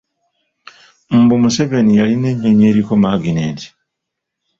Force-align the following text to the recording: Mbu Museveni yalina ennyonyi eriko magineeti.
Mbu 1.19 1.35
Museveni 1.41 1.93
yalina 1.99 2.27
ennyonyi 2.31 2.65
eriko 2.71 2.93
magineeti. 3.01 3.67